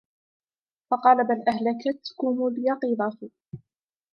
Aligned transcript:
فَقَالَ 0.91 1.27
بَلْ 1.27 1.43
أَهْلَكَتْكُمْ 1.47 2.45
الْيَقِظَةُ 2.47 3.29